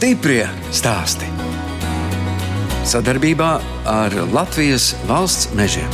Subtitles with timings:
[0.00, 1.26] Stiprie stāsti.
[2.88, 3.48] Sadarbībā
[3.84, 5.90] ar Latvijas valsts mežiem.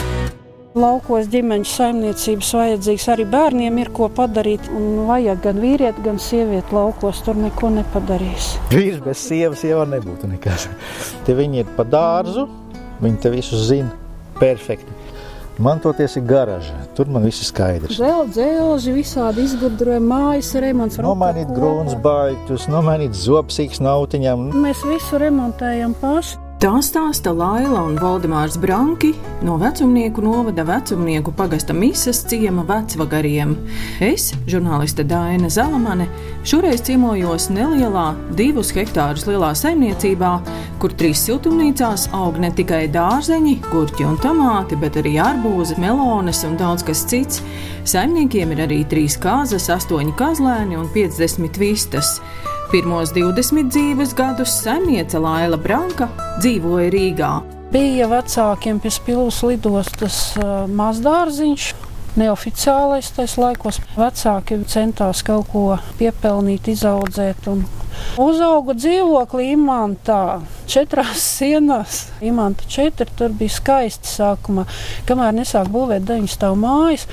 [0.79, 4.69] Laukos ģimeņa saimniecības vajadzīgs arī bērniem ir ko padarīt.
[4.70, 7.24] Un vajag gan vīrieti, gan sievieti laukos.
[7.27, 8.52] Tur neko nepadarīs.
[8.70, 10.68] Vīrs bez sievas jau nebūtu nekas.
[11.27, 12.46] Te viņi ir pa dārzu,
[13.02, 13.91] viņi te visu zina
[14.38, 14.95] perfekti.
[15.59, 16.74] Man toties ir garaža.
[16.96, 17.96] Tur man viss ir skaidrs.
[18.01, 21.01] Vēl dzelži, visādi izgudrojumi, mājas remonts.
[21.01, 24.51] Nomainīt grūns baigtus, nomainīt zobsīks nautiņām.
[24.66, 26.45] Mēs visu remontējam paši.
[26.56, 29.10] Tā stāsta Laila un Valdemārs Branki
[29.45, 33.52] no vecumnieku novada vecumnieku pagasta misas ciema vecvagariem.
[34.01, 36.06] Es, žurnāliste Daina Zalamane,
[36.48, 38.06] šoreiz ciemojos nelielā,
[38.41, 40.32] divus hektārus lielā saimniecībā,
[40.80, 46.57] kur trīs siltumnīcās aug ne tikai dārzeņi, gurķi un tomāti, bet arī arbūzi, melones un
[46.57, 47.45] daudz kas cits.
[47.84, 52.16] Saimniekiem ir arī trīs kāzas, astoņi kazlēni un 50 vistas.
[52.77, 56.10] Pirmos 20 dzīves gadus saimniece Laila Branka
[56.43, 57.29] dzīvoja Rīgā.
[57.73, 60.18] Bija vecākiem pie Spilvas lidostas
[60.77, 61.71] mazdārziņš.
[62.21, 65.62] Neoficiālais tais laikos vecāki centās kaut ko
[65.97, 67.65] piepelnīt, izaudzēt un
[68.16, 70.41] Uzauga dzīvoklī Imantā,
[70.72, 72.06] četrās sienās.
[72.25, 74.65] Imanta četri tur bija skaisti sākumā.
[75.09, 77.05] Kamēr nesāk būvēt deviņu stāvu mājas,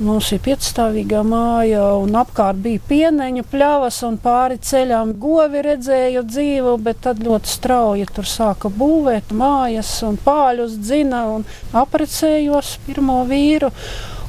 [0.00, 6.74] mums ir piecstāvīgā māja un apkārt bija pieneņu pļavas un pāri ceļām govi redzēju dzīvu,
[6.88, 11.44] bet tad ļoti strauji tur sāka būvēt mājas un pāļus dzina un
[11.76, 13.68] aprecējos pirmo vīru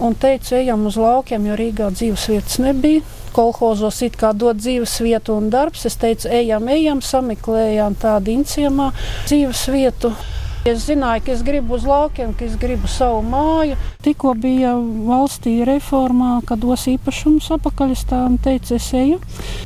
[0.04, 4.98] un teicu, ejam uz laukiem, jo Rīgā dzīves vietas nebija kolhozos it kā dod dzīves
[5.06, 5.86] vietu un darbs.
[5.90, 8.92] Es teicu, ejam, ejam, sameklējām tādu inciemā
[9.26, 10.14] dzīves vietu.
[10.62, 13.74] Es zināju, ka es gribu uz laukiem, ka es gribu savu māju.
[14.06, 14.76] Tikko bija
[15.08, 17.96] valstī reformā, kad dos īpašumus apakaļ.
[17.96, 19.18] Es tam teicu, es eju,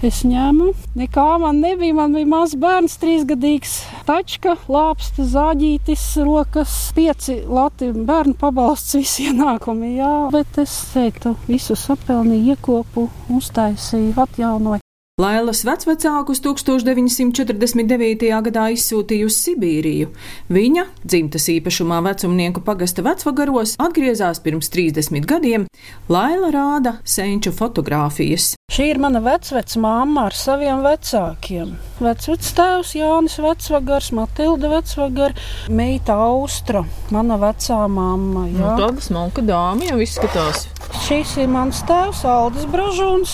[0.07, 0.69] es ņēmu.
[0.95, 1.97] Nekā man nebija.
[1.99, 3.75] Man bija mazs bērns, trīsgadīgs,
[4.07, 9.97] tačka, lāpsta, zāģītis, rokas, pieci lati bērnu pabalsts, visi ienākumi.
[9.99, 14.84] Jā, bet es teiktu, visu sapelnīju, iekopu, uztaisīju, atjaunoju.
[15.15, 18.25] Lailas vecvecākus 1949.
[18.43, 20.09] gadā izsūtīja uz Sibīriju.
[20.51, 25.69] Viņa, dzimtas īpašumā vecumnieku pagasta vecvagaros, atgriezās pirms 30 gadiem.
[26.11, 28.57] Laila rāda senču fotogrāfijas.
[28.75, 31.71] Šī ir mana vecvecmāma ar saviem vecākiem.
[32.03, 35.39] Vecvectēvs Jānis Vecvagars, Matilda Vecvagar,
[35.71, 36.83] meita Austra,
[37.15, 38.49] mana vecā mamma.
[38.51, 38.59] Jā.
[38.59, 40.65] Nu, tāda smalka dāma jau izskatās.
[41.05, 43.33] Šis ir mans tēvs Aldis Bražūns.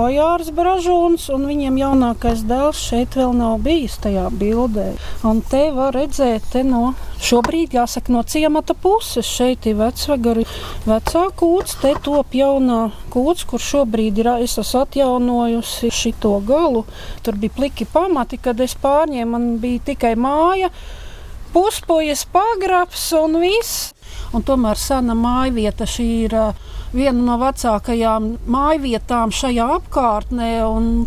[0.00, 4.86] Ojārs Bražūns, un viņiem jaunākais dēls šeit vēl nav bijis tajā bildē.
[5.28, 9.28] Un te var redzēt, te no šobrīd jāsaka no ciemata puses.
[9.28, 10.46] Šeit ir vecvagari,
[10.88, 12.80] vecā kūts, te top jaunā
[13.12, 16.86] kūts, kur šobrīd ir, es esmu atjaunojusi šito galu.
[17.20, 20.72] Tur bija pliki pamati, kad es pārņēmu, man bija tikai māja,
[21.52, 23.90] puspujas pagrabs un viss.
[24.32, 26.34] Un tomēr sena mājvieta šī ir
[26.92, 30.52] viena no vecākajām mājvietām šajā apkārtnē.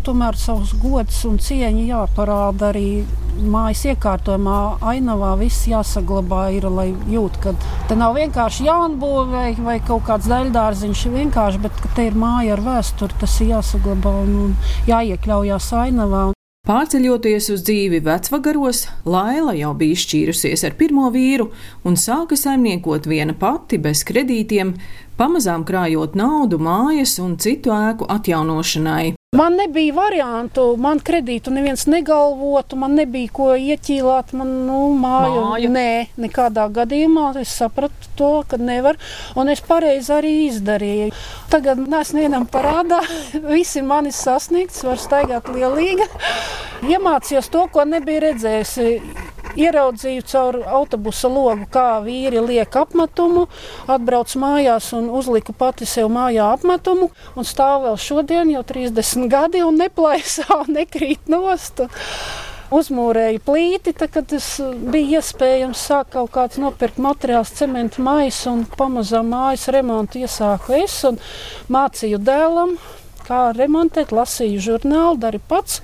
[0.06, 2.90] Tomēr savus godus un cieņu jāparāda arī
[3.36, 4.60] mājas iekārtojumā,
[4.92, 5.34] ainavā.
[5.40, 7.56] Viss jāsaglabā, ir, lai jūt, ka
[7.90, 13.20] te nav vienkārši jānbūvē vai kaut kāds daļdārziņš, vienkārši, bet te ir māja ar vēsturi.
[13.20, 14.56] Tas ir jāsaglabā un
[14.88, 16.26] jāiekļaujas ainavā.
[16.66, 21.52] Pārceļoties uz dzīvi vecvagaros, Laila jau bija izšķīrusies ar pirmo vīru
[21.86, 24.72] un sāka saimniekot viena pati bez kredītiem,
[25.14, 29.15] pamazām krājot naudu mājas un citu ēku atjaunošanai.
[29.34, 35.40] Man nebija variantu, man kredītu neviens negalvotu, man nebija ko ieķīlāt, man nu, māju.
[35.48, 35.70] Māju.
[35.74, 35.88] Nē,
[36.22, 38.94] nekādā gadījumā es sapratu to, ka nevar,
[39.34, 41.10] un es pareizi arī izdarīju.
[41.50, 43.02] Tagad neesmu vienam parādā,
[43.50, 46.06] visi manis sasniegts, var staigāt lielīga.
[46.86, 48.88] Iemācījos to, ko nebija redzējusi
[49.56, 53.46] Ieraudzīju caur autobusa logu, kā vīri liek apmetumu,
[53.88, 57.08] atbraucu mājās un uzliku pati sev mājā apmetumu.
[57.38, 61.86] Un stāv vēl šodien, jau 30 gadi, un neplaisā, nekrīt nost.
[62.74, 64.56] Uzmūrēju plīti, tad, kad tas
[64.90, 70.98] bija iespējams sākt kaut kāds nopirkt materiāls, cementu maisu un pamazām mājas remontu iesāku es
[71.06, 71.20] un
[71.70, 72.74] mācīju dēlam
[73.26, 75.80] kā remontēt, lasīju žurnālu, dari pats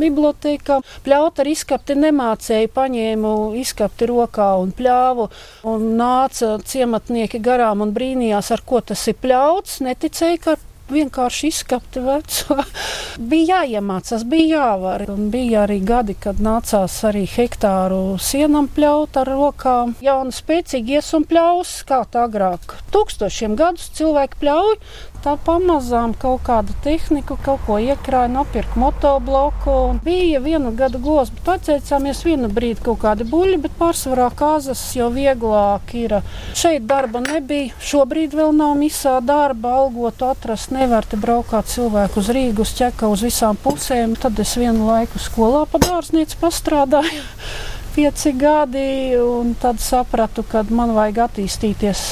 [0.00, 0.80] bibliotekā.
[1.06, 5.30] Pļaut ar izskapti nemācēju, paņēmu izskapti rokā un pļāvu,
[5.70, 10.56] un nāca ciematnieki garām un brīnījās, ar ko tas ir pļauts, neticēja, ka
[10.90, 12.58] vienkārši izskapti veco.
[13.30, 15.06] bija jāiemācās, bija jāvar.
[15.12, 19.94] Un bija arī gadi, kad nācās arī hektāru sienam pļaut ar rokām.
[20.04, 22.76] Jauna, spēcīga iesuma pļaus, kā tā agrāk.
[22.94, 24.78] Tūkstošiem gadus cilvēki pļauj,
[25.24, 29.76] tā pamazām kaut kādu tehniku, kaut ko iekrāja, nopirka motobloku.
[30.04, 35.08] Bija vienu gadu gos, bet atceicāmies vienu brīdi kaut kādi buļļi, bet pārsvarā kāzas jau
[35.14, 36.18] vieglāk ir.
[36.58, 42.30] Šeit darba nebija, šobrīd vēl nav misā darba, algotu atrast nevar te braukāt cilvēku uz
[42.34, 44.18] Rīgu, uz ķeka uz visām pusēm.
[44.20, 47.24] Tad es vienu laiku skolā pa dārznieci pastrādāju
[47.96, 48.86] pieci gadi,
[49.22, 52.06] un tad sapratu, ka man vajag attīstīties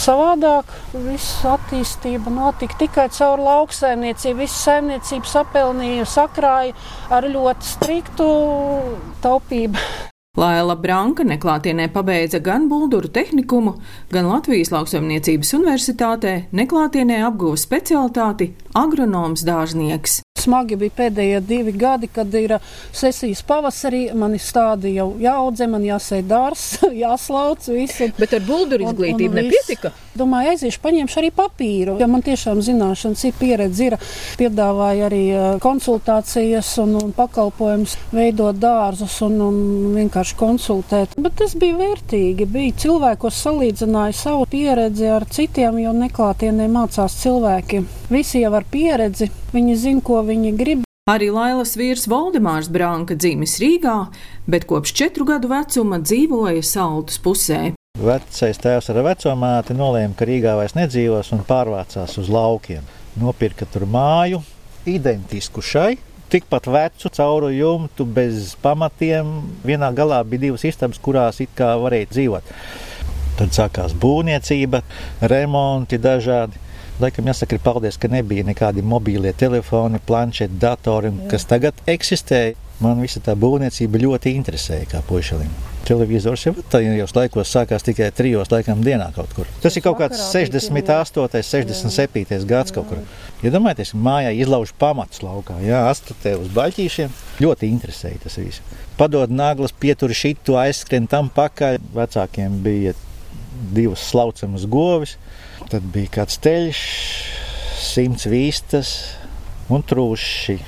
[0.00, 0.70] savādāk.
[1.06, 4.40] Visa attīstība notika tikai caur lauksaimniecību.
[4.44, 6.74] Visu saimniecību sapelnīju, sakrāju
[7.14, 8.26] ar ļoti striktu
[9.24, 9.86] taupību.
[10.34, 13.76] Laila Branka neklātienē pabeidza gan Bulduru tehnikumu,
[14.10, 22.32] gan Latvijas lauksaimniecības universitātē, neklātienē apguva specialitāti agronoms dārznieks smagi bija pēdējie divi gadi, kad
[22.34, 22.56] ir
[22.92, 24.06] sesijas pavasarī.
[24.18, 28.10] Man ir stádi jau jāaudze, man jāsēž dārsts, jāslauc visu.
[28.18, 29.94] Bet ar bulduru izglītību nepietika?
[30.14, 31.96] Domāju, aiziešu, paņemšu arī papīru.
[31.98, 33.96] Ja man tiešām zināšanas ir pieredze, ir
[34.38, 35.22] piedāvāja arī
[35.62, 39.58] konsultācijas un, un pakalpojumus, veidot dārzus un, un
[39.96, 41.16] vienkārši konsultēt.
[41.18, 42.46] Bet tas bija vērtīgi.
[42.50, 47.82] Bija cilvēki, kas salīdzināja savu pieredzi ar citiem, jo neklātienē mācās cilvēki.
[48.14, 50.82] Visi jau ar pieredzi, viņi zina, ko viņi grib.
[51.04, 53.96] Arī Lailas vīrs Valdemārs Branka dzimis Rīgā,
[54.48, 57.74] bet kopš četru gadu vecuma dzīvoja Saltus pusē.
[58.00, 62.88] Vecais tēvs ar veco māti nolēma, ka Rīgā vairs nedzīvos un pārvācās uz laukiem.
[63.20, 64.40] Nopirka tur māju,
[64.88, 65.98] identisku šai,
[66.32, 69.36] tikpat vecu, cauru jumtu, bez pamatiem.
[69.62, 72.52] Vienā galā bija divas istabas, kurās it kā varēja dzīvot.
[73.38, 74.80] Tad sākās būvniecība,
[75.20, 76.58] remonti dažādi.
[77.02, 82.52] Laikam jāsaka, paldies, ka nebija nekādi mobīlie telefoni, planšeti, datori, kas tagad eksistē.
[82.82, 85.50] Man visa tā būvniecība ļoti interesēja kā puišelim.
[85.86, 89.50] Televizors jau tajos laikos sākās tikai trijos laikam dienā kaut kur.
[89.62, 93.02] Tas ir kaut kāds 68, 67 gads kaut kur.
[93.46, 97.14] Iedomājieties, ja mājā izlauž pamatus laukā, jā, astotē uz baļķīšiem.
[97.42, 98.62] Ļoti interesēja tas viss.
[98.98, 101.82] Padod naglas, pietur šitu, aizskrien tam pakaļ.
[101.94, 102.94] Vecākiem bija
[103.74, 105.18] divas slaucamas govis,
[105.70, 106.84] tad bija kāds teļš,
[107.84, 108.94] simts vistas
[109.72, 110.58] un trūši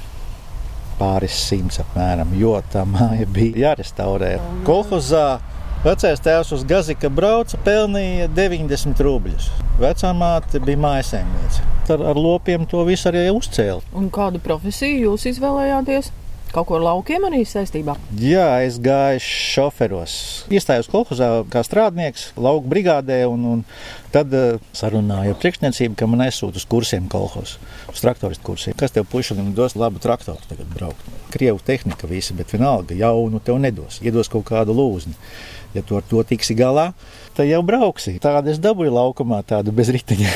[0.96, 4.36] pāris simts apmēram, jo tā māja bija jārestaurē.
[4.66, 5.38] Kolhozā
[5.84, 9.50] vecais tēvs uz Gazika brauca, pelnīja 90 rubļus.
[9.80, 11.66] Vecā māte bija mājasēmniece.
[11.92, 13.82] Ar, ar lopiem to visu arī uzcēla.
[13.96, 16.10] Un kādu profesiju jūs izvēlējāties?
[16.56, 17.98] Kaut ko ar laukiem arī saistībā?
[18.16, 20.12] Jā, es gāju šoferos.
[20.48, 23.64] Iestājos kolekcijā kā strādnieks, lauka brigādē, un, un
[24.14, 27.58] tad uh, sarunāju ar priekšniecību, ka man aizsūta uz kursiem kolekcijos,
[27.92, 28.76] uz traktoristu kursiem.
[28.80, 31.12] Kas tev puišam dos labu traktoru tagad braukt?
[31.34, 34.00] Krievu tehnika visi, bet vienalga jaunu tev nedos.
[34.00, 35.12] Iedos kaut kādu lūzni.
[35.76, 36.86] Ja tu ar to tiksi galā,
[37.36, 38.16] tad jau brauksi.
[38.24, 40.32] Tādu es dabūju laukumā, tādu bez riteņa.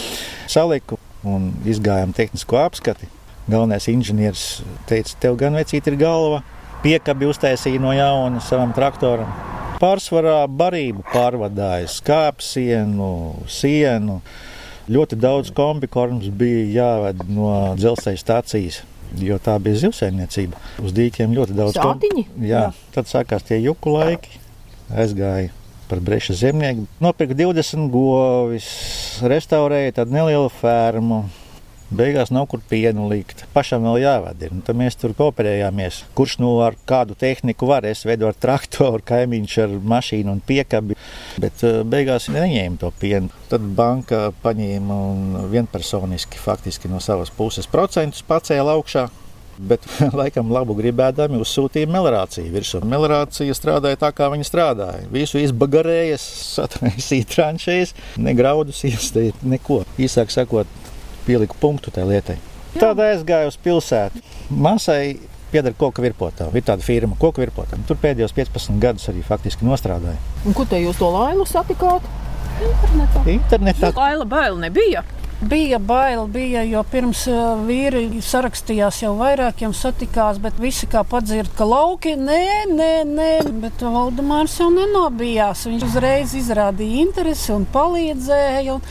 [0.56, 0.96] Saliku
[1.28, 3.17] un izgājām tehnisko apskati
[3.48, 6.42] galvenais inženieris teica, tev gan vecīt ir galva,
[6.84, 9.30] piekabi uztaisīja no jauna savam traktoram.
[9.78, 13.10] Pārsvarā barību pārvadāja skāpsienu,
[13.50, 14.20] sienu.
[14.88, 18.80] Ļoti daudz kombikorns bija jāved no dzelzceļa stācijas.
[19.20, 20.58] Jo tā bija zivsaimniecība.
[20.84, 22.10] Uz dīķiem ļoti daudz kombi.
[22.42, 22.64] Jā, Jā,
[22.96, 24.40] tad sākās tie juku laiki.
[24.92, 25.52] Aizgāja
[25.88, 26.84] par breša zemnieku.
[27.00, 28.68] Nopirka 20 govis,
[29.24, 31.22] restaurēja tādu nelielu fermu
[31.88, 33.46] Beigās nav kur pienu likt.
[33.54, 34.42] Pašam vēl jāved.
[34.44, 34.50] Ir.
[34.52, 36.02] Nu, tad mēs tur kooperējāmies.
[36.18, 37.86] Kurš nu ar kādu tehniku var?
[37.88, 40.98] Es veidoju ar traktoru, kaimiņš ar mašīnu un piekabi.
[41.40, 43.32] Bet uh, beigās neņēma to pienu.
[43.48, 49.06] Tad banka paņēma un vienpersoniski faktiski no savas puses procentus pacēla augšā.
[49.58, 49.88] Bet,
[50.20, 52.82] laikam, labu gribēdami uzsūtīja melnāciju virsū.
[52.84, 55.08] Melnācija strādāja tā, kā viņa strādāja.
[55.14, 56.20] Visu izbagarēja,
[56.58, 59.82] satraisīja tranšēs, ne graudus iestādīt, neko.
[59.98, 60.78] Īsāk sakot,
[61.28, 62.38] pieliku punktu tai lietai.
[62.78, 64.22] Tad aizgāju uz pilsētu.
[64.50, 65.18] Masai
[65.52, 66.52] pieder koku virpotām.
[66.56, 67.84] Ir tāda firma, koku virpotām.
[67.88, 70.18] Tur pēdējos 15 gadus arī faktiski nostrādāja.
[70.46, 72.04] Un kur te jūs to lailu satikāt?
[72.58, 73.22] Internetā.
[73.30, 73.94] Internetā.
[73.96, 75.04] Laila baila nebija.
[75.38, 81.52] Bija bail, bija, jo pirms uh, vīri sarakstījās jau vairākiem satikās, bet visi kā padzird,
[81.54, 82.40] ka lauki nē,
[82.72, 83.28] nē, nē,
[83.62, 85.62] bet Valdemārs jau nenobijās.
[85.70, 88.74] Viņš uzreiz izrādīja interesi un palīdzēja.
[88.74, 88.82] Un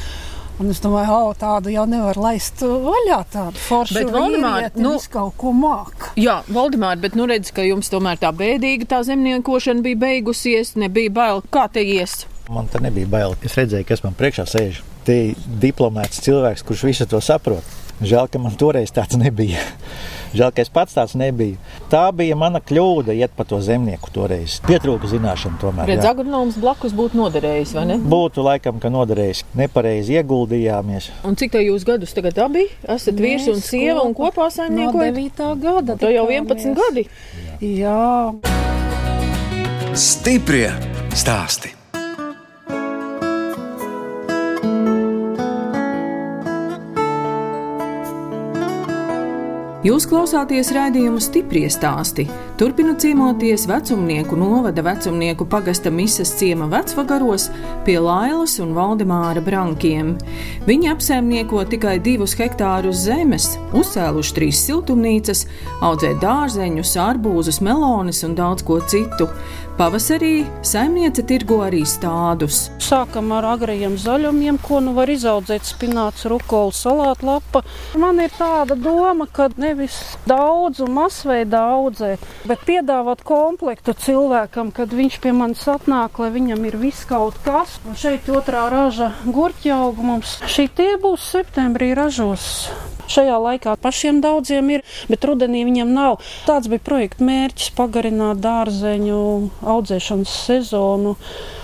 [0.57, 3.19] Un es domāju, ka tādu jau nevar laist vaļā.
[3.29, 6.09] Tādu foršu bet Valdemār, nu, kaut ko māca.
[6.17, 11.13] Jā, Valdemār, bet nu redz, ka jums tomēr tā bēdīga tā zemniekošana bija beigusies, nebija
[11.13, 11.43] bail.
[11.53, 12.23] Kā te ies?
[12.49, 13.37] Man te nebija bail.
[13.45, 14.81] Es redzēju, kas man priekšā sēž.
[15.05, 17.75] Te ir diplomāts cilvēks, kurš visu to saprot.
[18.01, 19.61] Žēl, ka man toreiz tāds nebija.
[20.35, 21.57] Žēl, ka es pats tāds nebiju.
[21.91, 24.57] Tā bija mana kļūda, iet pa to zemnieku toreiz.
[24.67, 25.87] Pietrūka zināšanu tomēr.
[25.91, 26.11] Redz, jā.
[26.11, 27.99] agronoms blakus būtu noderējis, vai ne?
[28.01, 29.45] Būtu laikam, ka noderējis.
[29.57, 31.11] Nepareizi ieguldījāmies.
[31.27, 32.67] Un cik tev jūs gadus tagad abi?
[32.87, 35.15] Esat vīrs un sieva un kopā No saimniekojat?
[35.15, 35.49] 9.
[35.63, 35.97] gada.
[35.99, 36.67] Tā jau tikāmies.
[36.67, 37.07] 11 gadi.
[37.57, 37.97] Jā,
[39.97, 40.69] Stiprie
[41.17, 41.76] stāsti.
[49.87, 52.25] Jūs klausāties raidījumu stipri stāstī.
[52.59, 57.45] Turpinu ciemoties vecumnieku novada vecumnieku pagasta misas ciema vecvagaros
[57.85, 60.15] pie Lailas un Valdemāra brankiem.
[60.67, 65.45] Viņi apsaimnieko tikai divus hektārus zemes, uzcēluši trīs siltumnīcas,
[65.79, 69.29] audzē dārzeņus, arbūzus, melones un daudz ko citu.
[69.77, 72.71] Pavasarī saimniece tirgo arī stādus.
[72.81, 77.61] sākam ar agrajiem zaļumiem, ko nu var izaudzēt spināts, rukola, salātlapa.
[77.93, 84.89] Man ir tāda doma, ka nevis daudz un masveidā audzēt, bet piedāvāt komplektu cilvēkam, kad
[84.89, 87.77] viņš pie manis atnāk, lai viņam ir viss kaut kas.
[87.85, 90.39] Un šeit otrā raža gurķi aug mums.
[90.49, 92.71] Šī tie būs septembrī ražos.
[93.07, 96.19] Šajā laikā pašiem daudziem ir, bet rudenī viņiem nav.
[96.47, 99.21] Tāds bija projekta mērķis- pagarināt dārzeņu
[99.63, 101.15] audzēšanas sezonu.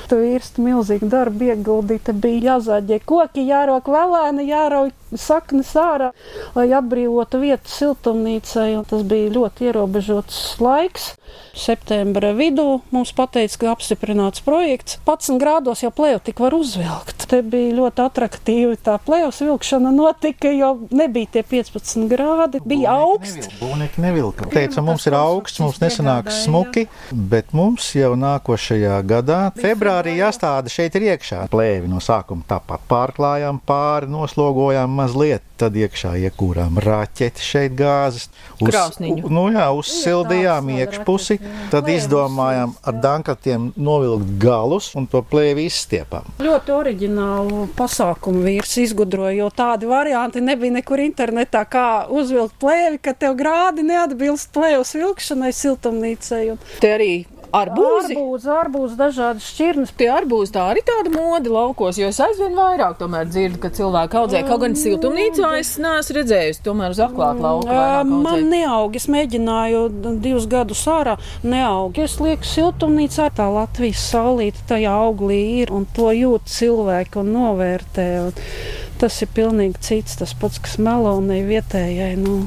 [0.09, 2.15] Tu īsti milzīgi darbi ieguldīti.
[2.23, 6.11] Bija jāzāģē koki, jārok vēlēni, jārauj saknes ārā,
[6.55, 8.71] lai atbrīvotu vietu siltumnīcai.
[8.79, 11.13] Un Tas bija ļoti ierobežots laiks.
[11.57, 14.99] Septembra vidū mums pateica, ka apstiprināts projekts.
[15.07, 17.25] 11 grādos jau plēju tik var uzvilkt.
[17.29, 22.61] Te bija ļoti attraktīvi tā plējas vilkšana notika, jo nebija tie 15 grādi.
[22.69, 23.49] Bija augsts.
[23.61, 24.49] Būvnieki nevilka.
[24.53, 30.95] Teica, mums ir augsts, mums nesanāks smuki, bet mums jau nākošajā gadā, februārī jāstāda šeit
[30.97, 31.45] ir iekšā.
[31.53, 38.29] Plēvi no sākuma tāpat pārklājām pāri, noslogojām mazliet, tad iekšā iekūrām raķeti šeit gāzes.
[38.59, 39.29] Krāsniņu.
[39.31, 41.53] nu jā, uzsildījām tādas iekšpusi, jā.
[41.71, 42.03] tad Plēvis.
[42.03, 46.27] izdomājām ar dankatiem novilkt galus un to plēvi izstiepām.
[46.43, 53.15] Ļoti oriģinālu pasākumu vīrs izgudroja, jo tādi varianti nebija nekur internetā, kā uzvilkt plēvi, ka
[53.17, 56.43] tev grādi neatbilst plēvas vilkšanai siltumnīcai.
[56.55, 57.11] Un Te arī
[57.53, 58.15] arbūzi.
[58.17, 59.93] Arbūzi, arbūzi, dažādas šķirnes.
[59.97, 64.19] Tie arbūzi tā arī tāda mode laukos, jo es aizvien vairāk tomēr dzirdu, ka cilvēki
[64.19, 67.69] audzē kaut gan siltumnīcā, es neesmu redzējusi, tomēr uz atklātu lauku.
[67.69, 69.83] Ā, vairāk Man neaug, es mēģināju
[70.23, 71.97] divus gadus ārā, neaug.
[72.03, 78.07] Es lieku siltumnīcā, tā Latvijas saulīte tajā auglī ir, un to jūt cilvēki un novērtē.
[78.27, 82.15] Un tas ir pilnīgi cits, tas pats, kas melonai vietējai.
[82.19, 82.43] Nu.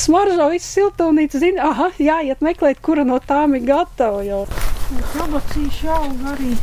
[0.00, 4.44] Smaržo visu siltumnīcu, zina, aha, jāiet meklēt, kura no tām ir gatava jau.
[5.14, 6.54] Kabacīši aug arī.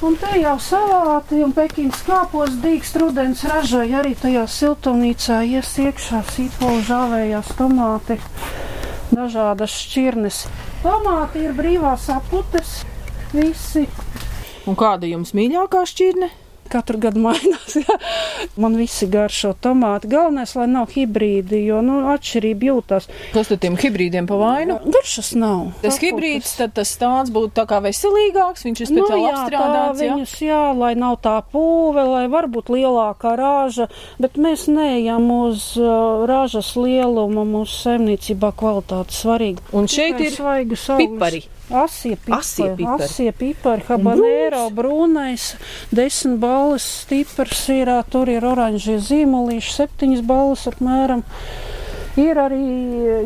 [0.00, 6.22] Un te jau salāti un pekīnas kāpos dīkst rudens ražoja arī tajā siltumnīcā ies iekšā
[6.30, 8.16] sīpolu žāvējās tomāti,
[9.12, 10.46] dažādas šķirnes.
[10.80, 12.80] Tomāti ir brīvās aputes,
[13.36, 13.84] visi
[14.68, 16.28] Un kāda jums mīļākā šķirne?
[16.72, 17.74] Katru gadu mainās.
[17.80, 17.96] jā.
[18.60, 20.10] Man visi garšo tomāti.
[20.12, 23.08] Galvenais, lai nav hibrīdi, jo nu, atšķirība jūtas.
[23.34, 24.78] Kas tad tiem hibrīdiem pa vainu?
[24.86, 25.66] Garšas nav.
[25.82, 26.02] Tas Aputes.
[26.06, 30.02] hibrīds, tad tas tāds būtu tā kā veselīgāks, viņš ir speciāli nu, jā, apstrādāts.
[30.04, 30.14] jā?
[30.16, 33.88] viņus, jā, lai nav tā pūve, lai varbūt lielākā rāža,
[34.22, 39.64] bet mēs neejam uz uh, ražas lielumu, mūsu saimniecībā kvalitāte svarīga.
[39.76, 41.44] Un šeit ir svaigas pipari.
[41.70, 43.84] Asie pipari, Asie pipari.
[43.88, 45.54] habanero, brūnais,
[45.94, 51.22] desmit balles stiprs ir, tur ir oranžie zīmolīši, septiņas balles apmēram.
[52.18, 52.58] Ir arī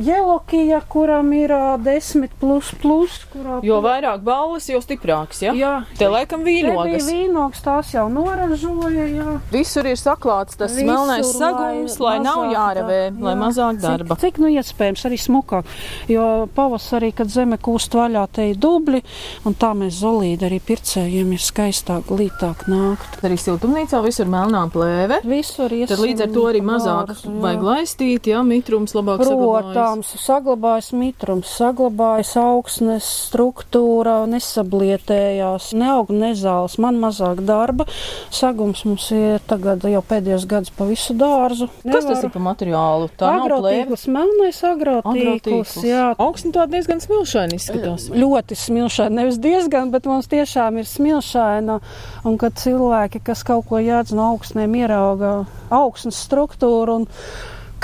[0.05, 5.41] jelokija, kuram ir ā, desmit plus plus, kurā Jo vairāk balvas, jo stiprāks.
[5.47, 5.55] Ja?
[5.57, 7.63] Jā, Te laikam Te bija vīnogas.
[7.65, 9.07] tās jau noražoja.
[9.15, 9.39] Jā.
[9.53, 13.41] Visur ir saklāts tas Visur, melnais sagums, lai, lai nav jārevē, tā- lai jā.
[13.41, 14.17] mazāk darba.
[14.17, 15.65] Cik, cik nu iespējams arī smukāk,
[16.09, 19.03] jo pavasarī, kad zeme kūst vaļā, te ir dubļi,
[19.47, 23.21] un tā mēs zolīdi arī pircējiem ir skaistāk, glītāk nākt.
[23.25, 25.23] Arī siltumnīcā visur melnā plēve.
[25.25, 25.87] Visur ir.
[25.89, 28.43] Tad līdz ar to arī mazāk vajag laistīt, ja
[28.75, 29.75] mitrums labāk saglabājas.
[29.75, 37.87] Protams, saglabājas mitrums, saglabājas augsnes struktūra, nesablietējās, neaug nezāles, man mazāk darba.
[38.35, 41.69] Sagums mums ir tagad jau pēdējos gads pa visu dārzu.
[41.85, 43.11] Kas tas ir par materiālu?
[43.19, 43.31] Tā.
[43.45, 46.11] Agrotīkls, melnais agrotīkls, jā.
[46.19, 48.09] Augstni tā diezgan smilšaini izskatās.
[48.15, 51.81] Ļoti smilšaina, nevis diezgan, bet mums tiešām ir smilšaina.
[52.25, 55.35] Un kad cilvēki, kas kaut ko jādz no augstnēm, ierauga
[55.75, 57.11] augsnes struktūru un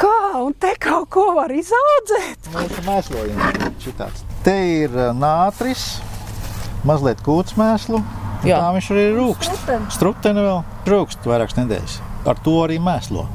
[0.00, 2.50] kā, un te kaut ko var izaudzēt.
[2.54, 4.24] Mūsu mēslojums šitāds.
[4.46, 5.84] Te ir ā, nātris,
[6.88, 8.00] mazliet kūts mēslu.
[8.46, 8.62] Jā.
[8.62, 9.66] Tā viņš arī rūkst.
[9.92, 11.98] Struteni vēl rūkst vairākas nedēļas.
[12.30, 13.26] Ar to arī mēslo.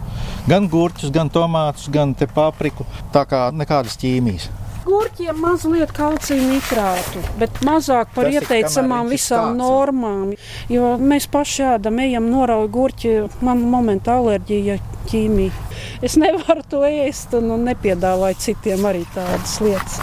[0.50, 2.86] Gan gurķus, gan tomātus, gan te papriku.
[3.14, 4.50] Tā kā nekādas ķīmijas.
[4.86, 10.34] Gurķiem mazliet kalcija nitrātu, bet mazāk par Tas ieteicamām visām tāds, normām.
[10.70, 13.16] Jo mēs paši ēdam, ejam norauj gurķi,
[13.46, 14.78] man momentā alerģija
[15.10, 15.66] ķīmija.
[16.06, 20.00] Es nevaru to ēst un, un nepiedāvāju citiem arī tādas lietas.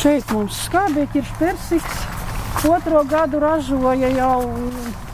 [0.00, 2.15] Šeit mums skābekļa ir persiks.
[2.66, 4.40] Otro gadu ražoja jau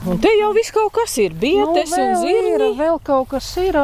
[0.02, 1.30] Un te jau viss kaut kas ir.
[1.38, 2.54] Bietes Nu, un zirņi.
[2.56, 3.76] ir, vēl kaut kas ir.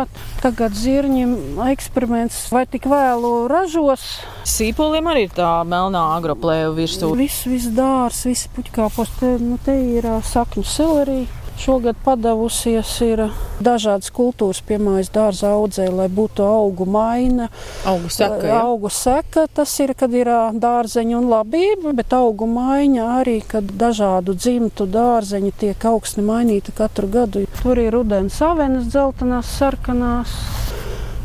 [0.42, 4.18] Tagad zirņiem eksperiments vai tik vēlu ražos.
[4.42, 7.12] Sīpoliem arī ir tā melnā agroplēva virsū.
[7.14, 9.14] Viss, viss dārs, visi puķkāpos.
[9.20, 11.37] Te, nu, te ir sakņu selerija.
[11.58, 13.24] Šogad padavusies ir
[13.58, 17.48] dažādas kultūras piemājas dārza audzē, lai būtu augu maina.
[17.82, 18.60] Augu saka, ja?
[18.62, 24.36] Augu seka tas ir, kad ir dārzeņi un labība, bet augu maiņa arī, kad dažādu
[24.38, 27.42] dzimtu dārzeņi tiek augstni mainīti katru gadu.
[27.58, 30.38] Tur ir rudens avenes, dzeltenās, sarkanās,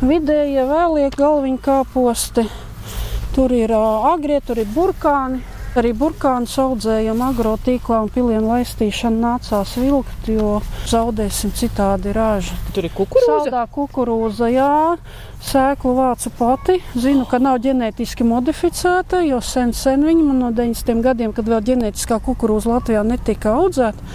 [0.02, 2.50] vidējie vēlie galviņu kāposti.
[3.38, 5.53] Tur ir agrie, tur ir burkāni.
[5.74, 12.54] Arī burkānu audzējam, agrotīklā un pilienu laistīšanu nācās vilkt, jo zaudēsim citādi ražu.
[12.76, 13.40] Tur ir kukurūza.
[13.48, 14.76] Saldā kukurūza, jā,
[15.50, 16.78] sēklu vācu pati.
[16.94, 21.66] Zinu, ka nav ģenētiski modificēta, jo sen, sen viņa man no 90 gadiem, kad vēl
[21.72, 24.14] ģenētiskā kukurūza Latvijā netika audzēta,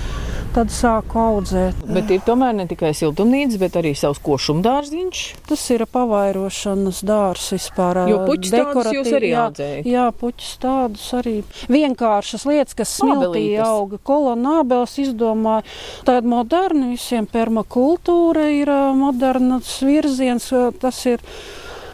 [0.54, 1.82] tad sāku audzēt.
[1.88, 5.22] Bet ir tomēr ne tikai siltumnīca, bet arī savs košumdārziņš.
[5.48, 8.02] Tas ir pavairošanas dārs vispār.
[8.10, 9.88] Jo puķus tādus jūs arī jā, audzējat?
[9.92, 11.36] Jā, puķus tādus arī.
[11.72, 14.00] Vienkāršas lietas, kas smiltī auga.
[14.08, 15.64] Kolonābels izdomāja
[16.08, 20.50] tādu modernu visiem permakultūra ir modernas virziens.
[20.82, 21.24] Tas ir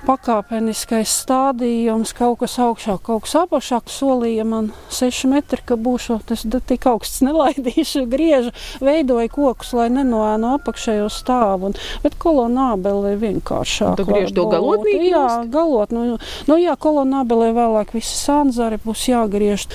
[0.04, 3.80] pakāpeniskais stādījums, kaut kas augšā, kaut kas apakšā.
[3.94, 8.52] Solīja man 6 metri, ka būšu tas tik augsts, nelaidīšu griežu,
[8.84, 11.70] veidoju kokus, lai nenoēnu apakšējo stāvu.
[11.70, 13.94] Un, bet kolonābelē vienkāršāk.
[13.94, 14.54] Un tu griež to būt.
[14.56, 15.94] galotnīti Jā, galot.
[15.94, 16.18] Nu,
[16.50, 19.66] nu jā, kolonābelē vēlāk visi sanzari būs jāgriež.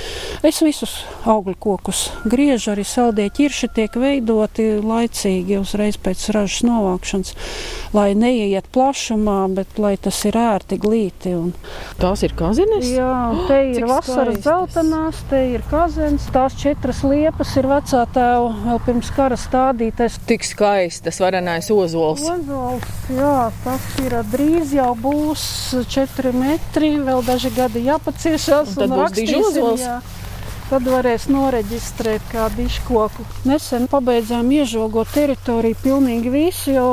[0.46, 7.36] Es visus augļu kokus griežu, arī saldie ķirši tiek veidoti laicīgi uzreiz pēc ražas novākšanas,
[7.98, 11.34] lai neiet plašumā, bet lai tas ir ērti glīti.
[11.38, 11.54] Un,
[12.00, 12.88] Tās ir kazines.
[12.90, 13.14] Jā,
[13.50, 14.44] te ir cik vasaras skaistas.
[14.46, 20.20] dzeltenās, te ir kazens, tās četras liepas ir vecā tēva vēl pirms kara stādītais.
[20.30, 22.24] Tik skaistas, varenais ozols.
[22.36, 25.44] Ozols, jā, tas ir drīz jau būs
[25.92, 28.76] četri metri, vēl daži gadi jāpaciešās.
[28.76, 29.86] Un tad būs dižs rakstīsim, ozols?
[29.88, 30.00] jā.
[30.70, 33.24] Tad varēs noreģistrēt kādu izkoku.
[33.50, 36.90] Nesen pabeidzām iežogot teritoriju pilnīgi visu, jo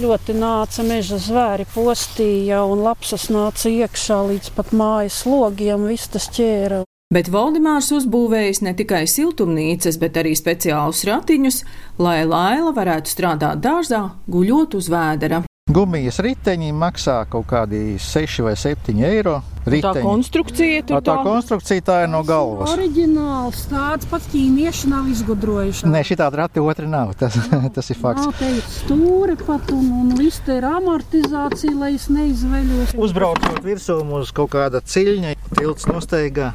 [0.00, 6.28] ļoti nāca meža zvēri, postīja un lapsas nāca iekšā līdz pat mājas logiem, viss tas
[6.32, 6.84] ķēra.
[7.10, 11.62] Bet Valdemārs uzbūvējis ne tikai siltumnīcas, bet arī speciālus ratiņus,
[11.98, 15.42] lai Laila varētu strādāt dārzā, guļot uz vēdera.
[15.70, 19.36] Gumijas riteņi maksā kaut kādi 6 vai 7 eiro.
[19.60, 20.02] Tā Riteņi.
[20.02, 21.22] konstrukcija tur Tā, tā tā.
[21.22, 22.72] konstrukcija tā ir no galvas.
[22.72, 25.86] Oriģināls tāds pats ķīnieši nav izgudrojuši.
[25.92, 27.12] Nē, šī tāda rati otra nav.
[27.20, 27.36] Tas,
[27.76, 28.24] tas ir fakts.
[28.24, 32.96] Nav te ir stūri pat un, un viss te ir amortizācija, lai es neizveļos.
[32.98, 36.54] Uzbraucot virsū uz kaut kāda ciļņa, tilts nosteigā,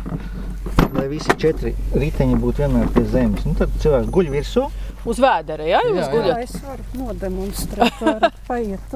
[0.98, 3.46] lai visi četri riteņi būtu vienmēr pie zemes.
[3.48, 4.66] Nu, tad cilvēks guļ virsū.
[5.06, 6.12] Uz vēdera, jā, jūs Jā, jā.
[6.16, 6.44] Guļat.
[6.44, 8.96] es varu nodemonstrēt, varat paiet.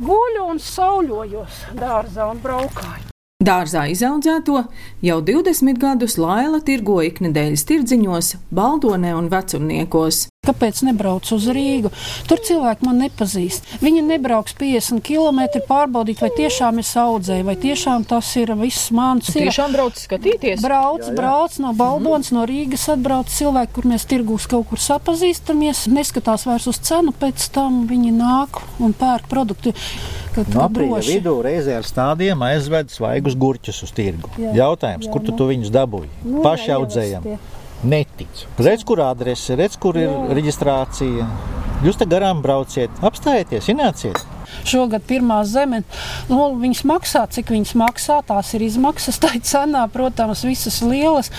[0.00, 3.11] Guļu un sauļojos dārzā un braukāju.
[3.42, 4.60] Dārzā izaudzēto
[5.02, 10.28] jau 20 gadus Laila tirgo iknedēļas tirdziņos, Baldonē un Vecumniekos.
[10.46, 11.90] Kāpēc nebrauc uz Rīgu?
[12.30, 13.66] Tur cilvēki man nepazīst.
[13.82, 19.30] Viņi nebrauks 50 km pārbaudīt, vai tiešām es audzēju, vai tiešām tas ir viss mans.
[19.34, 19.48] Ir.
[19.48, 20.62] Tiešām brauc skatīties.
[20.62, 25.88] Brauc, brauc no Baldonas, no Rīgas atbrauc cilvēki, kur mēs tirgūs kaut kur sapazīstamies.
[25.94, 29.74] Neskatās vairs uz cenu, pēc tam viņi nāk un pērk produktu.
[30.32, 31.14] Kad No no aprīļa droši.
[31.18, 34.30] vidū reizē ar stādiem aizved svaigus gurķus uz tirgu.
[34.40, 34.52] Jā.
[34.62, 35.36] Jautājums, Jā, kur tu, nu.
[35.38, 36.08] tu viņus dabūji?
[36.24, 37.26] Nu, Paši audzējam.
[37.84, 38.46] Neticu.
[38.62, 40.20] Redz, kur adrese, redz, kur ir Jā.
[40.38, 41.26] reģistrācija.
[41.82, 44.20] Jūs te garām brauciet, apstājieties, ienāciet.
[44.68, 45.82] Šogad pirmā zeme,
[46.30, 49.18] nu, viņas maksā, cik viņas maksā, tās ir izmaksas.
[49.22, 51.30] Tā ir cenā, protams, visas lielas,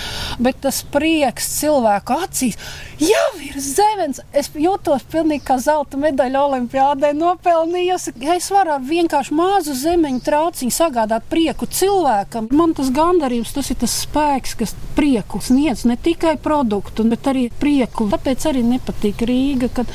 [0.44, 2.60] bet tas prieks cilvēku acīs.
[3.04, 8.16] Jau ir zemes, es jūtos pilnīgi kā zelta medaļa olimpiādē nopelnījusi.
[8.24, 13.72] Ja es varu ar vienkārši mazu zemeņu trauciņu sagādāt prieku cilvēkam, man tas gandarījums, tas
[13.74, 18.08] ir tas spēks, kas prieku sniedz ne tikai produktu, bet arī prieku.
[18.14, 19.92] Tāpēc arī nepatīk Rīga, kad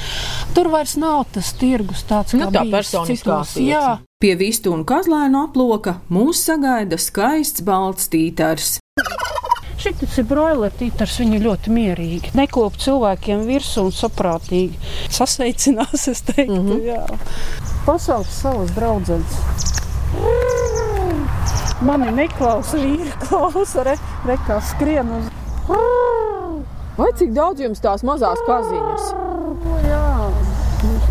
[0.56, 3.66] tur vairs nav tas tirgus tāds, Nu, kā tā bijis attieksme.
[3.70, 8.80] Jā, Pie vistu un kazlēnu aploka mūs sagaida skaists balts tītars.
[9.78, 12.32] Šis ir broiler tītars, viņi ļoti mierīgi.
[12.34, 14.74] Nekop cilvēkiem virsū un saprātīgi.
[15.14, 16.82] Sasveicinās, es teiktu, mm -hmm.
[16.82, 17.06] jā.
[17.86, 19.38] Pasaules savas draudzenes.
[21.86, 23.94] Mani neklausa vīri, klausa, re,
[24.26, 25.30] re kā skrien uz.
[26.98, 29.12] Vai cik daudz jums tās mazās kaziņas?
[29.86, 30.07] Jā,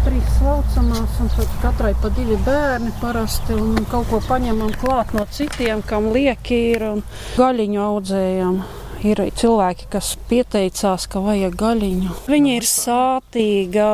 [0.08, 5.26] trīs saucamās, un tad katrai pa divi bērni parasti, un kaut ko paņemam klāt no
[5.36, 7.04] citiem, kam lieki ir, un
[7.36, 8.62] gaļiņu audzējam.
[9.06, 12.16] Ir cilvēki, kas pieteicās, ka vajag gaļiņu.
[12.32, 13.90] Viņa ir sātīga,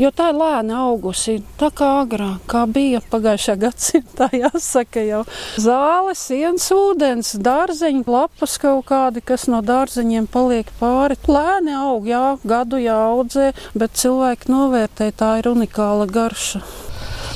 [0.00, 1.36] jo tā ir lēna augusi.
[1.60, 5.22] Tā kā agrāk, kā bija pagājušā gadsimta, jāsaka, jau
[5.54, 11.18] zāles, sienas, ūdens, dārzeņu, lapas kaut kādi, kas no dārzeņiem paliek pāri.
[11.30, 16.64] Lēni aug, jā, gadu jāaudzē, bet cilvēki novērtē, tā ir unikāla garša.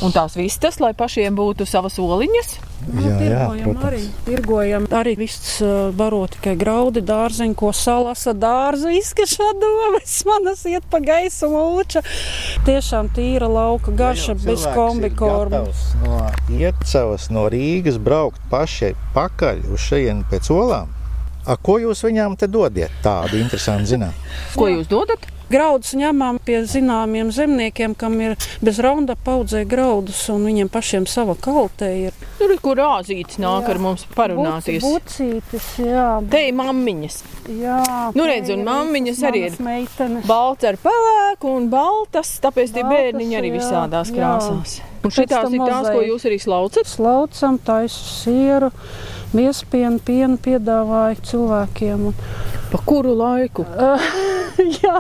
[0.03, 2.64] Un tās vistas, lai pašiem būtu savas oliņas.
[2.85, 4.01] Nu, tirgojam arī.
[4.27, 10.85] Tirgojam arī viss uh, baro tikai graudi, dārzeņu, ko salasa dārzu, izskašā domas, manas iet
[10.93, 12.05] pa gaisu mūča.
[12.69, 15.65] Tiešām tīra lauka gaša bez kombikorma.
[16.05, 16.21] No
[16.53, 20.93] Iecavas no Rīgas braukt pašai pakaļ uz šejienu pēc olām.
[21.45, 22.93] A, ko jūs viņām te dodiet?
[23.05, 24.27] Tādu interesantu zināt.
[24.59, 25.31] Ko jūs dodat?
[25.53, 28.33] Graudus ņemam pie zināmiem zemniekiem, kam ir
[28.65, 32.17] bez raunda paudzē graudus, un viņiem pašiem sava kaltē ir.
[32.39, 33.75] Tur ir kur rāzīts nāk jā.
[33.75, 34.81] ar mums parunāties.
[34.83, 36.09] Bucītis, jā.
[36.33, 37.21] Te ir mammiņas.
[37.61, 37.77] Jā.
[38.17, 40.25] Nu redz, un mammiņas arī ir meitenes.
[40.27, 44.17] balts ar pelēku un baltas, tāpēc tie Baltas, bērniņi arī jā, visādās jā.
[44.17, 44.79] krāsās.
[45.05, 46.89] Un Pēc šitās ir tās, ko jūs arī slaucat?
[46.89, 48.73] Slaucam, taisu sieru,
[49.37, 52.11] miespienu, pienu piedāvāju cilvēkiem.
[52.11, 53.63] Un, Pa kuru laiku?
[54.83, 54.99] jā,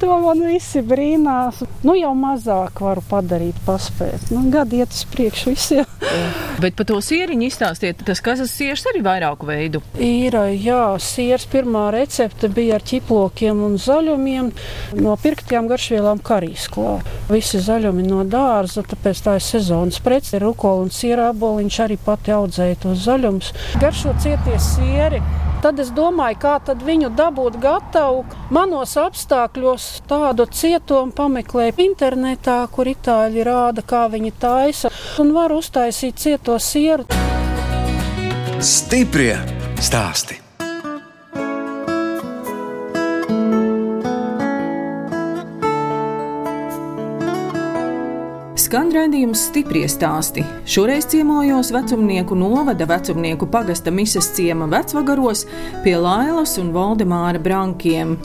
[0.00, 1.60] to man visi brīnās.
[1.86, 4.32] Nu, jau mazāk varu padarīt, paspēt.
[4.34, 5.86] Nu, gadi iet uz priekšu visiem.
[6.62, 9.82] Bet par to sieriņu izstāstiet, tas kazas siers arī vairāku veidu.
[10.02, 14.50] Ir, jā, sieras pirmā recepte bija ar ķiplokiem un zaļumiem,
[14.98, 17.06] no pirktiem garšvielām karīs klāt.
[17.30, 20.42] Visi zaļumi no dārza, tāpēc tā ir sezonas prece.
[20.42, 23.47] Rukola un siera aboliņš arī pati audzēja tos zaļumus.
[23.82, 25.22] Garšo cieties sieri.
[25.62, 28.22] Tad es domāju, kā tad viņu dabūt gatavu.
[28.54, 34.92] Manos apstākļos tādu cietojumu pameklēju internetā, kur itāļi rāda, kā viņi taisa.
[35.18, 37.08] Un var uztaisīt cieto sieru.
[38.62, 39.34] Stiprie
[39.82, 40.47] stāsti.
[48.68, 50.42] Skan raidījums stipri stāsti.
[50.68, 55.46] Šoreiz ciemojos vecumnieku novada vecumnieku pagasta misas ciema vecvagaros
[55.86, 58.18] pie Lailas un Valdemāra Brankiem.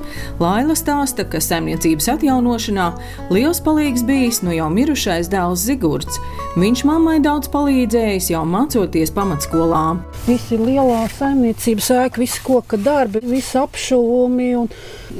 [0.43, 2.89] Laila stāsta, ka saimniecības atjaunošanā
[3.31, 6.19] liels palīgs bijis no jau mirušais dēls Zigurds.
[6.59, 9.85] Viņš mammai daudz palīdzējis jau mācoties pamatskolā.
[10.27, 14.51] Visi lielā saimniecības ēka, visi koka darbi, visi apšūmi.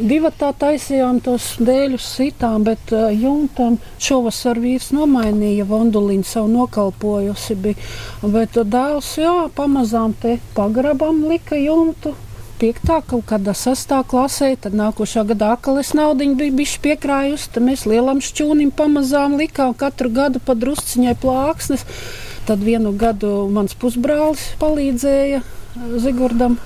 [0.04, 7.56] Divi tā taisījām tos dēļus sitām, bet uh, jumtam šovasar vīrs nomainīja vonduliņu savu nokalpojusi.
[7.56, 7.76] Bija.
[8.24, 12.16] Bet dēls, jā, pamazām te pagrabam lika jumtu.
[12.62, 17.50] Piektā kaut kādā sastā klasē, tad nākošā gada akalis naudiņu bija bijuši piekrājusi.
[17.54, 21.84] Tad mēs lielam šķūnim pamazām likām katru gadu pa drusciņai plāksnes.
[22.48, 25.44] Tad vienu gadu mans pusbrālis palīdzēja
[26.00, 26.60] Zigurdam.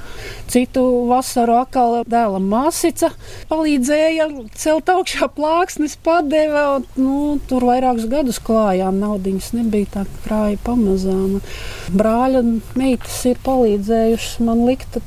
[0.48, 3.10] Citu vasaru akāla dēla māsica
[3.50, 6.80] palīdzēja celt augšā plāksnes, padeva.
[6.96, 11.40] Nu, tur vairākus gadus klājām, naudiņas nebija tā krāja pamazām.
[11.92, 12.44] Brāļa
[12.80, 15.00] meitas ir palīdzējušas man likt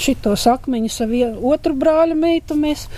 [0.00, 1.16] šitos akmeņus ar
[1.54, 2.56] otru brāļa meitu.
[2.58, 2.88] Mēs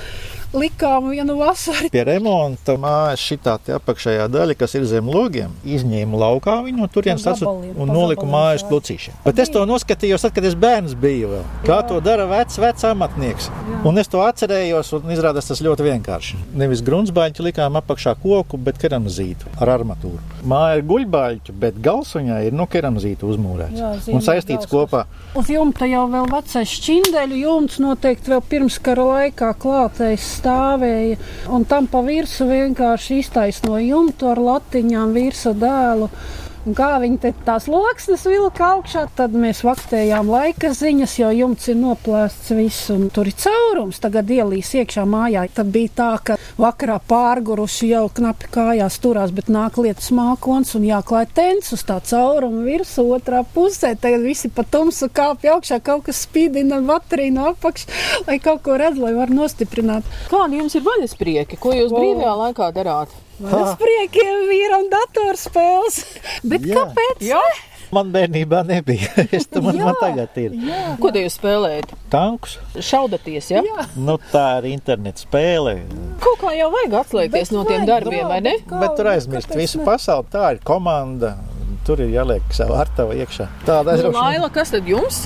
[0.55, 1.91] likām vienu vasaru.
[1.93, 3.39] Pie remonta mājas šī
[3.77, 8.65] apakšējā daļa, kas ir zem logiem, izņēma laukā viņu no turienes gabaliem, un gabaliem mājas
[8.69, 9.19] klucīšiem.
[9.27, 11.45] Bet es to noskatījos, tad, kad es bērns biju vēl.
[11.69, 13.51] Kā to dara vecs, vecs amatnieks.
[13.89, 16.41] Un es to atcerējos, un izrādās tas ļoti vienkārši.
[16.59, 20.21] Nevis gruntsbaļķi likām apakšā koku, bet keramzītu ar armatūru.
[20.49, 24.73] Māja ir guļbaļķu, bet galsuņā ir no keramzīta uzmūrēts Jā, un zīmīgs saistīts galsas.
[24.73, 25.05] kopā.
[25.39, 31.19] Uz jumta jau vēl vecais šķindeļu jumts noteikti vēl pirms kara laikā klātais stāvēja.
[31.55, 36.11] Un tam pa virsmu vienkārši iztaisno jumtu ar latiņām virsmu dēlu.
[36.69, 41.71] Un kā viņi te tās loksnes vilka augšā, tad mēs vaktējām laika ziņas, jo jumts
[41.73, 43.97] ir noplēsts viss un tur ir caurums.
[44.03, 45.47] Tagad ielīs iekšā mājā.
[45.57, 50.85] Tad bija tā, ka vakarā pārguruši jau knapi kājās turās, bet nāk lietas mākons un
[50.85, 53.95] jāklāj tents uz tā cauruma virsmu otrā pusē.
[54.03, 57.89] Tagad visi pa tumsu kāpj augšā, kaut kas spīdina bateriju no apakšas,
[58.29, 60.05] lai kaut ko redz, lai var nostiprināt.
[60.29, 61.63] Kādi jums ir vaļasprieki?
[61.65, 63.17] Ko jūs brīvajā laikā darāt?
[63.39, 65.99] Tas priekiem vīram datorspēles.
[66.51, 66.75] Bet Jā.
[66.83, 67.25] kāpēc?
[67.33, 67.43] Jā,
[67.89, 69.07] Man bērnībā nebija.
[69.33, 70.53] Es tam man, man tagad ir.
[70.61, 71.95] Jā, ko te jūs spēlējat?
[72.13, 72.59] Tankus.
[72.85, 73.63] Šaudaties, ja?
[73.65, 73.87] jā.
[73.97, 75.79] Nu, tā ir interneta spēle.
[76.21, 78.53] Kaut kā jau vajag atslēgties Bet no tiem vajag, darbiem, vai ne?
[78.69, 79.87] Kā- Bet tur aizmirst visu ne?
[79.89, 80.29] pasauli.
[80.35, 81.39] Tā ir komanda.
[81.89, 83.47] tur ir jāliek sava artava iekšā.
[83.65, 84.27] Tāda Nu, aizraukšana.
[84.35, 85.23] Laila, kas tad jums?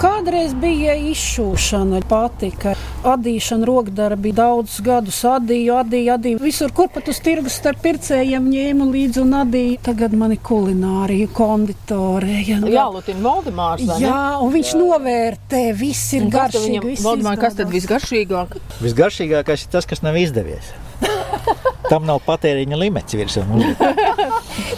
[0.00, 2.72] Kādreiz bija izšūšana, patika.
[3.06, 6.40] Adīšana, rokdarbi, daudzus gadus adīju, adīju, adīju.
[6.42, 9.78] Visur, kur pat uz tirgus starp pircējiem ņēmu līdzi un adīju.
[9.86, 12.58] Tagad man ir kulinārija, konditorija.
[12.74, 13.86] Jā, Lutīna Valdemārs.
[13.86, 14.06] vai ne?
[14.08, 16.66] Jā, un viņš novērtē, viss ir Un garšīgi.
[16.68, 18.58] viņam- viss Valdemār, kas tad visgaršīgāk?
[18.82, 20.72] Visgaršīgākais ir tas, kas nav izdevies.
[21.90, 23.44] Tam nav patēriņa limits virsū.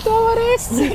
[0.07, 0.87] To var esi.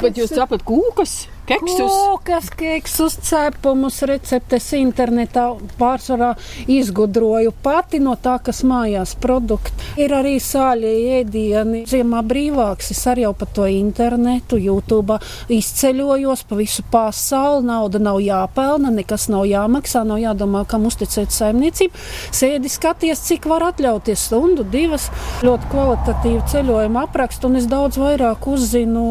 [0.00, 1.90] Bet jūs cepat kūkas, keksus?
[1.90, 5.46] Kūkas, keksus, cepumus, receptes internetā
[5.80, 6.32] pārsvarā
[6.70, 9.74] izgudroju pati no tā, kas mājās produkti.
[10.00, 11.82] Ir arī sāļie ēdieni.
[11.90, 15.18] Ziemā brīvāks es arī jau pa to internetu, YouTube
[15.50, 17.66] izceļojos pa visu pasauli.
[17.70, 22.06] Nauda nav jāpelna, nekas nav jāmaksā, nav jādomā, kam uzticēt saimniecību.
[22.36, 25.08] Sēdi skaties, cik var atļauties stundu, divas.
[25.44, 29.06] Ļoti kvalitatīvu ceļojumu aprakstu, un es daudz vairāk uzzinu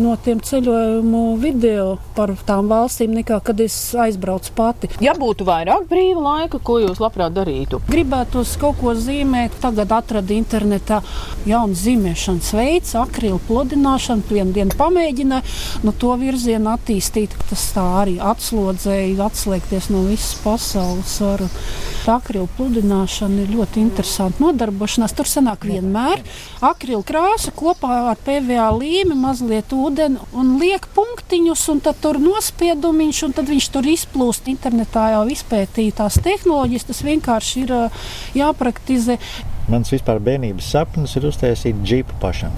[0.00, 1.79] no tiem ceļojumu video
[2.16, 4.90] par tām valstīm, nekā kad es aizbraucu pati.
[5.04, 7.82] Ja būtu vairāk brīva laika, ko jūs labprāt darītu?
[7.90, 11.00] Gribētu kaut ko zīmēt, tagad atradu internetā
[11.48, 14.26] jaunu zīmēšanas veidu, akrilu pludināšanu.
[14.30, 17.34] Vienu dienu pamēģināju no to virzienu attīstīt.
[17.50, 21.16] Tas tā arī atslodzēja, atslēgties no visas pasaules.
[21.26, 21.46] Ar
[22.10, 25.14] akrilu pludināšanu ir ļoti interesanti nodarbošanās.
[25.16, 26.22] Tur sanāk vienmēr
[26.64, 33.22] akrilu krāsa kopā ar PVA līmi, mazliet ūdeni un liek punktiņus, un tad tur nospiedumiņš,
[33.26, 34.48] un tad viņš tur izplūst.
[34.52, 37.74] Internetā jau izpētīja tās tehnoloģijas, tas vienkārši ir
[38.40, 39.18] jāpraktizē.
[39.70, 42.54] Mans vispār bērnības sapnis ir uztaisīt džipu pašam.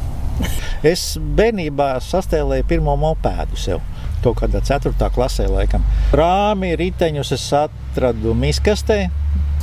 [0.87, 3.83] Es bērnībā sastēlēju pirmo mopēdu sev.
[4.23, 4.95] Kaut kādā 4.
[5.15, 5.85] klasē, laikam.
[6.15, 9.09] Rāmi, riteņus es atradu miskastē.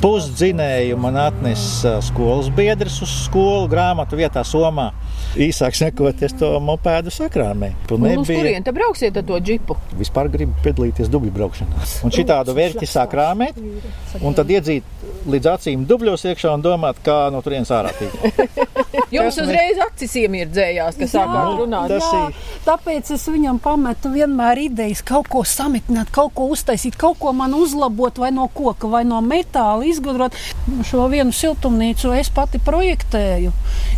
[0.00, 4.86] Pusdzinēju man atnesa skolas biedrs uz skolu grāmatu vietā Somā.
[5.36, 7.98] Īsāk sakot, es to mopēdu sakrāmēju.
[7.98, 9.76] Un uz kurien te brauksiet ar to džipu?
[10.00, 11.84] Vispār gribu piedalīties dubļu braukšanā.
[12.08, 13.60] Un šī tādu vērķi sakrāmēt,
[14.24, 14.88] un tad iedzīt
[15.28, 18.58] līdz acīm dubļos iekšā un domāt, kā no turienes ārā tikt.
[19.14, 21.92] Jums uzreiz acis iemirdzējās, ka sākāt runāt.
[21.92, 22.22] Jā,
[22.66, 27.54] tāpēc es viņam pametu vienmēr idejas, kaut ko samitināt, kaut ko uztaisīt, kaut ko man
[27.58, 30.36] uzlabot, vai no koka, vai no metāla izgudrot.
[30.86, 33.52] Šo vienu siltumnīcu es pati projektēju.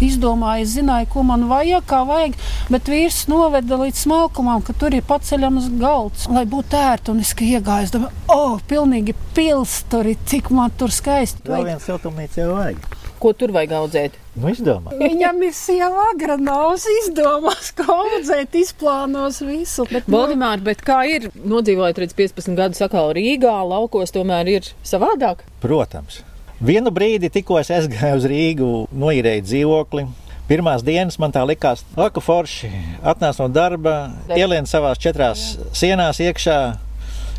[0.04, 2.38] Izdomāju, es zināju, ko man vajag, kā vajag,
[2.72, 7.14] bet vīrs noveda līdz smalkumam, ka tur ir paceļams galds, lai būtu ērti.
[7.14, 11.44] Un es kā iegāju, es domāju, oh, pilnīgi pilsturi, cik man tur skaisti.
[11.48, 12.92] Vēl viens siltumnīca jau vajag.
[13.22, 14.21] Ko tur vajag audzēt?
[14.32, 14.94] Nu, izdomā.
[14.96, 19.84] Viņam ir sieva agronauts, izdomās, ko audzēt, izplānos visu.
[19.90, 24.70] Bet, nu, Valdemār, bet kā ir nodzīvojot redz 15 gadus atkal Rīgā, laukos tomēr ir
[24.88, 25.44] savādāk?
[25.60, 26.22] Protams.
[26.64, 30.06] Vienu brīdi, tikko es aizgāju uz Rīgu, noīrēju dzīvokli.
[30.48, 32.70] Pirmās dienas man tā likās, ka forši
[33.12, 33.96] atnāca no darba,
[34.32, 35.44] ielien savās četrās
[35.76, 36.56] sienās iekšā,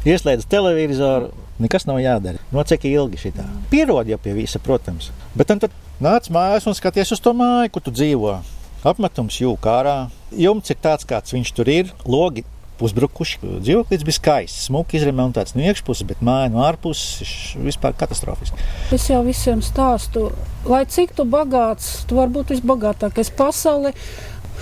[0.05, 1.33] ieslēdz televizoru.
[1.61, 2.41] Nekas nav jādara.
[2.51, 3.45] No cik ilgi šī tā?
[3.69, 5.11] Pierod jau pie visa, protams.
[5.37, 5.69] Bet tad
[6.03, 8.37] nāc mājās un skaties uz to māju, kur tu dzīvo.
[8.83, 9.97] Apmetums jūka ārā.
[10.35, 11.93] Jumts ir tāds, kāds viņš tur ir.
[12.03, 12.43] Logi
[12.83, 13.39] uzbrukuši.
[13.63, 18.59] Dzīvoklis bija skaists, smuki izremontēts no iekšpuses, bet māja no ārpuses ir vispār katastrofiski.
[18.95, 20.27] Es jau visiem stāstu,
[20.67, 23.93] lai cik tu bagāts, tu vari būt visbagātākais pasaulē.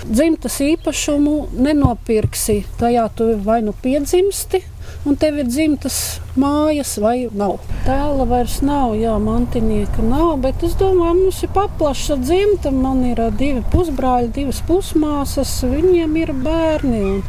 [0.02, 2.62] Dzimtas īpašumu nenopirksi.
[2.78, 4.62] Tajā tu vai nu piedzimsti,
[5.08, 5.98] un tev ir dzimtas
[6.38, 7.58] mājas, vai nav.
[7.86, 12.72] Tēla vairs nav, jā, mantinieka nav, bet es domāju, mums ir paplaša dzimta.
[12.74, 17.04] Man ir divi pusbrāļi, divas pusmāsas, viņiem ir bērni.
[17.10, 17.22] Un,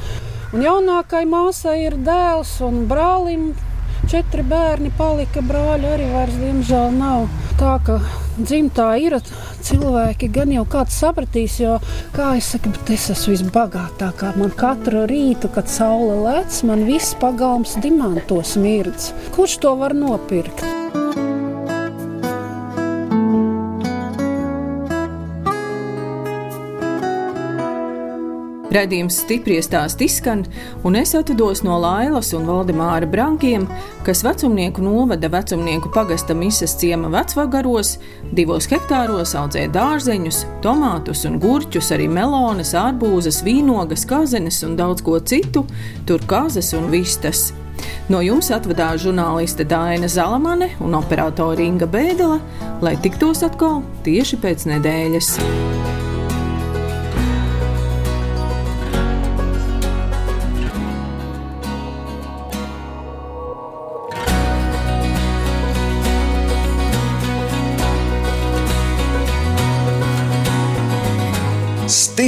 [0.53, 3.51] un jaunākai māsai ir dēls un brālim
[4.09, 7.27] Četri bērni palika, brāļi arī vairs, diemžēl, nav.
[7.59, 7.97] Tā kā
[8.35, 9.15] dzimtā ir
[9.63, 11.77] cilvēki, gan jau kāds sapratīs, jo,
[12.15, 14.33] kā es saku, bet es esmu visbagātākā.
[14.39, 19.13] Man katru rītu, kad saule lec, man viss pagalms dimantos mirdz.
[19.37, 20.65] Kurš to var nopirkt?
[28.73, 30.39] Radījums stipri stāst izskan,
[30.87, 33.67] un es atvados no Lailas un Valdemāra Brankiem,
[34.05, 37.99] kas vecumnieku novada vecumnieku pagasta misas ciema vecvagaros,
[38.33, 45.19] divos hektāros audzē dārzeņus, tomātus un gurķus, arī melonas, ārbūzes, vīnogas, kazenes un daudz ko
[45.21, 45.67] citu,
[46.09, 47.51] tur kazas un vistas.
[48.09, 52.41] No jums atvadās žurnāliste Dāna Zalamane un operātore Inga Bēdela,
[52.81, 55.31] lai tiktos atkal tieši pēc nedēļas.